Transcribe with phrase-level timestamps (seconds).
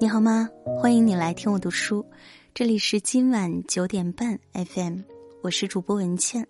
[0.00, 0.48] 你好吗？
[0.78, 2.02] 欢迎你来听我读书，
[2.54, 5.00] 这里是今晚九点半 FM，
[5.42, 6.48] 我是主播文倩。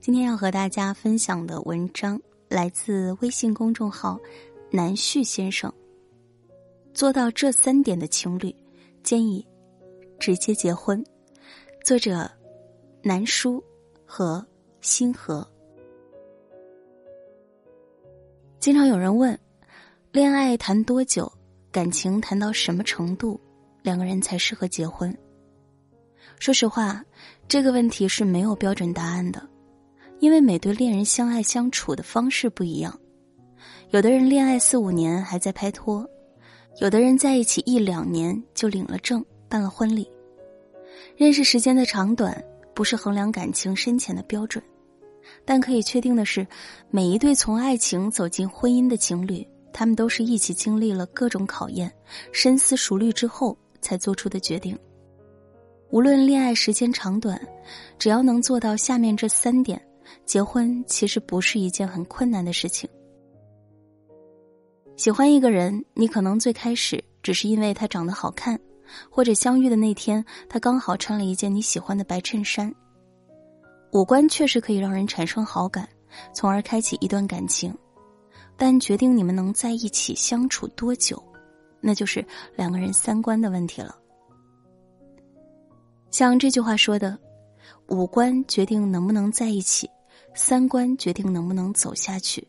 [0.00, 4.18] 今天要和大家分享的文章来自微信公众号
[4.72, 5.72] 南旭先生。
[6.92, 8.52] 做到这三点的情侣，
[9.04, 9.46] 建议
[10.18, 11.00] 直接结婚。
[11.84, 12.28] 作者
[13.04, 13.62] 南叔
[14.04, 14.44] 和
[14.80, 15.48] 星河。
[18.58, 19.38] 经常有人问，
[20.10, 21.30] 恋爱谈多久？
[21.72, 23.40] 感情谈到什么程度，
[23.82, 25.16] 两个人才适合结婚？
[26.38, 27.04] 说实话，
[27.46, 29.48] 这个问题是没有标准答案的，
[30.18, 32.98] 因为每对恋人相爱相处的方式不一样。
[33.90, 36.04] 有的人恋爱四五年还在拍拖，
[36.80, 40.10] 有的人在一起一两年就领了证办了婚礼。
[41.16, 42.42] 认识时间的长短
[42.74, 44.62] 不是衡量感情深浅的标准，
[45.44, 46.44] 但可以确定的是，
[46.90, 49.46] 每一对从爱情走进婚姻的情侣。
[49.72, 51.92] 他们都是一起经历了各种考验，
[52.32, 54.78] 深思熟虑之后才做出的决定。
[55.90, 57.40] 无论恋爱时间长短，
[57.98, 59.80] 只要能做到下面这三点，
[60.24, 62.88] 结婚其实不是一件很困难的事情。
[64.96, 68.60] 喜欢一个人，你可能最开始只是因为他长得好看，
[69.10, 72.72] 或者相遇的那天他刚好穿了一件你喜欢的白衬衫。
[73.92, 75.88] 五官确实可以让人产生好感，
[76.32, 77.74] 从而开启一段感情。
[78.60, 81.22] 但决定你们能在一起相处多久，
[81.80, 82.22] 那就是
[82.54, 83.96] 两个人三观的问题了。
[86.10, 87.18] 像这句话说的
[87.88, 89.88] ：“五官决定能不能在一起，
[90.34, 92.46] 三观决定能不能走下去。”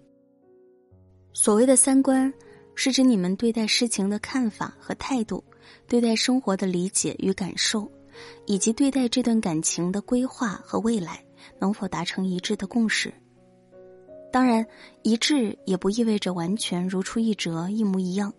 [1.32, 2.32] 所谓的三观，
[2.76, 5.42] 是指你们对待事情的看法和态度，
[5.88, 7.90] 对待生活的理解与感受，
[8.46, 11.24] 以及对待这段感情的规划和未来
[11.58, 13.14] 能否达成一致的共识。
[14.32, 14.66] 当然，
[15.04, 18.34] 一致也不意味着完全如出一辙、一模一样。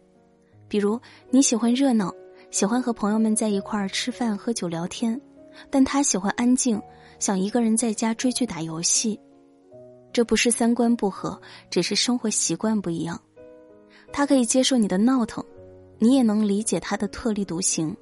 [0.67, 0.99] 比如，
[1.31, 2.11] 你喜欢热闹，
[2.51, 5.21] 喜欢和朋友们在一块儿吃饭、喝酒、聊天，
[5.71, 6.81] 但他喜欢安静，
[7.19, 9.21] 想一个人在家追剧、打游戏。
[10.15, 11.39] 这不是三观不合，
[11.71, 13.21] 只是生活习惯不一样。
[14.13, 15.45] 他可以接受你的闹腾，
[15.99, 17.95] 你也能理解他的特立独行，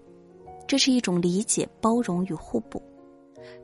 [0.67, 2.81] 这是一种理解、包容与互补。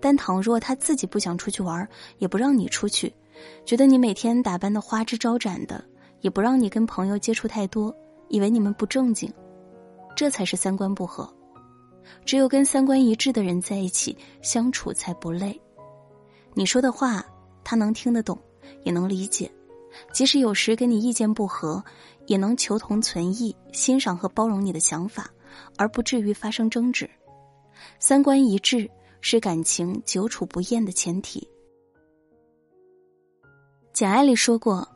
[0.01, 1.89] 但倘若他自己不想出去玩，
[2.19, 3.13] 也不让你出去。
[3.65, 5.85] 觉得你每天打扮的花枝招展的，
[6.21, 7.95] 也不让你跟朋友接触太多，
[8.29, 9.33] 以为你们不正经，
[10.15, 11.33] 这才是三观不合。
[12.25, 15.61] 只有跟三观一致的人在一起相处才不累。
[16.55, 17.25] 你说的话
[17.65, 18.39] 他能听得懂，
[18.85, 19.51] 也能理解，
[20.13, 21.83] 即使有时跟你意见不合，
[22.27, 25.29] 也能求同存异，欣赏和包容你的想法，
[25.77, 27.11] 而不至于发生争执。
[27.99, 28.89] 三观一致
[29.21, 31.41] 是感情久处不厌的前提。
[33.97, 34.87] 《简爱》里说过，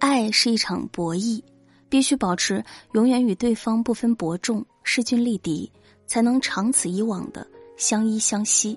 [0.00, 1.40] 爱是一场博弈，
[1.88, 2.64] 必须保持
[2.94, 5.70] 永远与对方不分伯仲、势均力敌，
[6.08, 7.46] 才能长此以往的
[7.76, 8.76] 相依相惜。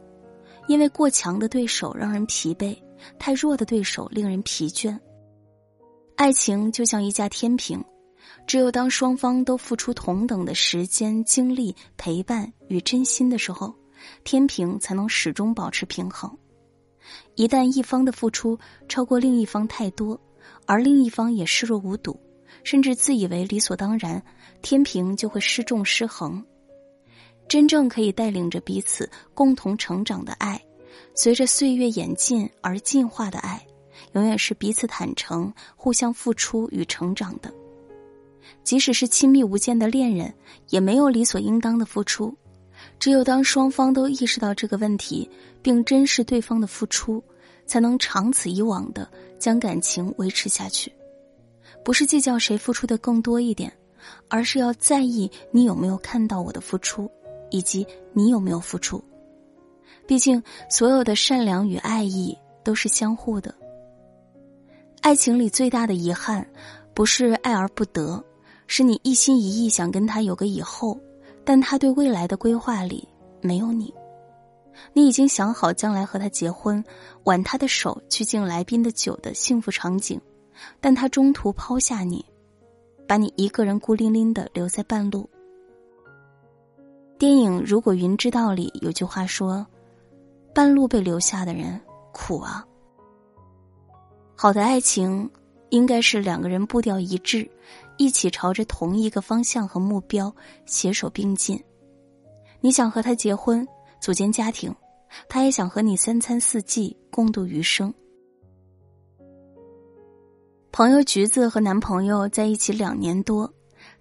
[0.67, 2.77] 因为过强的对手让人疲惫，
[3.17, 4.95] 太弱的对手令人疲倦。
[6.17, 7.83] 爱情就像一架天平，
[8.45, 13.73] 只有当双方都付出同等的时间、精力、陪伴与真心的时候，
[14.23, 16.31] 天平才能始终保持平衡。
[17.35, 18.57] 一旦一方的付出
[18.87, 20.19] 超过另一方太多，
[20.65, 22.19] 而另一方也视若无睹，
[22.63, 24.21] 甚至自以为理所当然，
[24.61, 26.43] 天平就会失重失衡。
[27.47, 30.61] 真正可以带领着彼此共同成长的爱，
[31.15, 33.65] 随着岁月演进而进化的爱，
[34.13, 37.53] 永远是彼此坦诚、互相付出与成长的。
[38.63, 40.33] 即使是亲密无间的恋人，
[40.69, 42.35] 也没有理所应当的付出。
[42.99, 45.29] 只有当双方都意识到这个问题，
[45.61, 47.23] 并珍视对方的付出，
[47.65, 50.91] 才能长此以往的将感情维持下去。
[51.83, 53.71] 不是计较谁付出的更多一点，
[54.27, 57.09] 而是要在意你有没有看到我的付出，
[57.49, 59.03] 以及你有没有付出。
[60.05, 63.53] 毕竟，所有的善良与爱意都是相互的。
[65.01, 66.45] 爱情里最大的遗憾，
[66.93, 68.23] 不是爱而不得，
[68.67, 70.99] 是你一心一意想跟他有个以后。
[71.47, 73.07] 但他对未来的规划里
[73.39, 73.93] 没有你，
[74.91, 76.83] 你已经想好将来和他结婚，
[77.23, 80.19] 挽他的手去敬来宾的酒的幸福场景，
[80.81, 82.25] 但他中途抛下你，
[83.07, 85.29] 把你一个人孤零零的留在半路。
[87.17, 89.65] 电影《如果云知道》里有句话说
[90.53, 91.79] ：“半路被留下的人
[92.11, 92.67] 苦啊。”
[94.35, 95.31] 好的爱情
[95.69, 97.49] 应该是两个人步调一致。
[97.97, 100.33] 一起朝着同一个方向和目标
[100.65, 101.61] 携手并进。
[102.61, 103.67] 你想和他结婚，
[103.99, 104.73] 组建家庭，
[105.29, 107.93] 他也想和你三餐四季共度余生。
[110.71, 113.51] 朋友橘子和男朋友在一起两年多，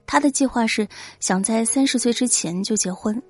[0.07, 0.87] 他的计划是
[1.21, 3.23] 想在三十岁之前就结婚，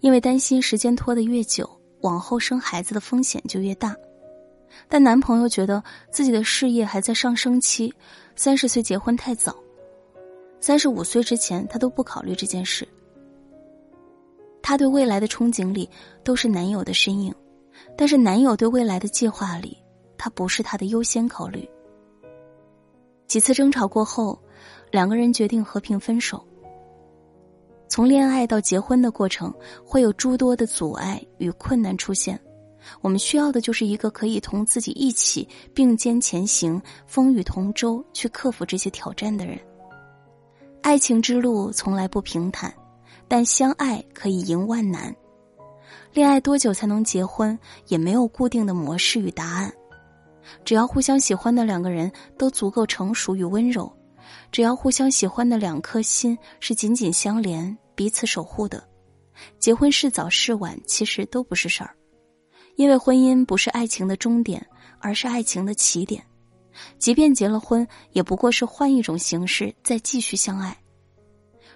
[0.00, 1.68] 因为担心时间拖得越久，
[2.02, 3.96] 往后生孩子的风险就越大。
[4.88, 7.92] 但男朋友觉得自己的事业还在上升期，
[8.36, 9.56] 三十岁结婚太早，
[10.62, 12.86] 三十五岁之前他都不考虑这件事。
[14.62, 15.90] 他对未来的憧憬里
[16.22, 17.34] 都是男友的身影，
[17.96, 19.76] 但是男友对未来的计划里，
[20.16, 21.68] 他不是他的优先考虑。
[23.26, 24.38] 几次争吵过后，
[24.92, 26.40] 两个人决定和平分手。
[27.88, 29.52] 从恋爱到结婚的过程，
[29.84, 32.38] 会有诸多的阻碍与困难出现。
[33.00, 39.58] 我们需要的就是一个可以同自己一起并肩前行、风雨同舟去克服这些挑战的人。
[40.82, 42.74] 爱情之路从来不平坦，
[43.28, 45.14] 但相爱可以赢万难。
[46.12, 47.56] 恋爱多久才能结婚，
[47.86, 49.72] 也没有固定的模式与答案。
[50.64, 53.90] 只要互相喜欢的两个人都足够成熟与温柔，
[54.50, 58.82] 只要互相喜欢的两颗心是紧紧相连、彼此守护的，
[59.60, 61.94] 结婚是早是晚其实都不是事儿。
[62.74, 64.66] 因为婚姻不是爱情的终点，
[64.98, 66.22] 而是爱情的起点。
[66.98, 70.76] 即便结了婚，也不过是换一种形式再继续相爱。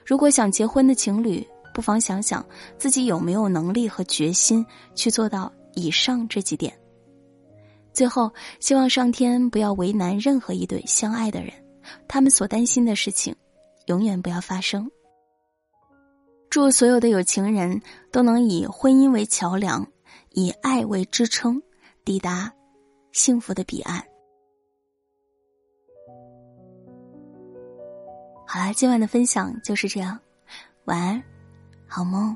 [0.05, 2.45] 如果想结婚的情侣，不妨想想
[2.79, 4.65] 自己有没有能力和决心
[4.95, 6.73] 去做到以上这几点。
[7.93, 11.53] 最后，希望上天不要为难任何一对相爱的人，
[12.09, 13.35] 他们所担心的事情，
[13.87, 14.91] 永远不要发生。
[16.51, 19.87] 祝所有的有情人都能以婚姻为桥梁。
[20.33, 21.63] 以爱为支撑，
[22.05, 22.53] 抵达
[23.13, 24.05] 幸福的彼岸。
[28.57, 30.19] 好啦，今晚的分享就是这样，
[30.87, 31.23] 晚安，
[31.87, 32.35] 好梦。